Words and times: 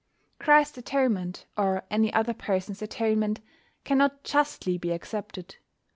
Christ's 0.39 0.79
Atonement, 0.79 1.45
or 1.55 1.83
any 1.91 2.11
other 2.11 2.33
person's 2.33 2.81
atonement, 2.81 3.39
cannot 3.83 4.23
justly 4.23 4.79
be 4.79 4.89
accepted. 4.89 5.57